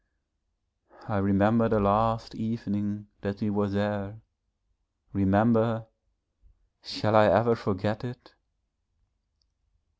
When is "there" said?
3.69-4.19